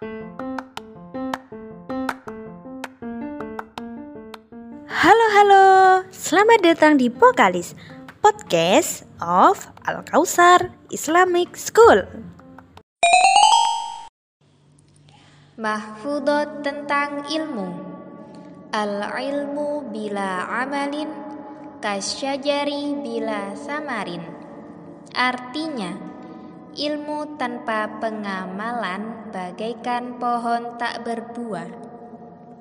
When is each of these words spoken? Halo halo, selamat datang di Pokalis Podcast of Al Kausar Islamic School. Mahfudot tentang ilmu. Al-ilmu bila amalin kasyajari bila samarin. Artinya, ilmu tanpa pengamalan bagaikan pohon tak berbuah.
Halo 0.00 0.16
halo, 5.36 5.64
selamat 6.08 6.64
datang 6.64 6.96
di 6.96 7.12
Pokalis 7.12 7.76
Podcast 8.24 9.04
of 9.20 9.68
Al 9.84 10.00
Kausar 10.08 10.72
Islamic 10.88 11.52
School. 11.52 12.08
Mahfudot 15.60 16.64
tentang 16.64 17.28
ilmu. 17.28 17.68
Al-ilmu 18.72 19.84
bila 19.92 20.48
amalin 20.64 21.12
kasyajari 21.84 22.96
bila 23.04 23.52
samarin. 23.52 24.24
Artinya, 25.12 26.09
ilmu 26.76 27.34
tanpa 27.34 27.98
pengamalan 27.98 29.30
bagaikan 29.34 30.18
pohon 30.22 30.78
tak 30.78 31.02
berbuah. 31.02 31.89